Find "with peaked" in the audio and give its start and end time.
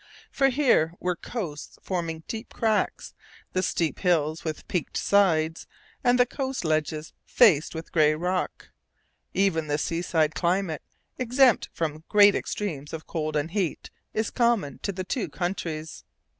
4.43-4.97